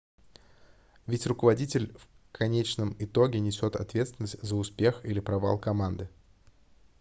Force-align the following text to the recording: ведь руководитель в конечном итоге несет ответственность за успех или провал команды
ведь 1.05 1.27
руководитель 1.27 1.93
в 1.95 2.07
конечном 2.35 2.95
итоге 2.97 3.39
несет 3.39 3.75
ответственность 3.75 4.41
за 4.41 4.55
успех 4.55 5.05
или 5.05 5.19
провал 5.19 5.59
команды 5.59 6.09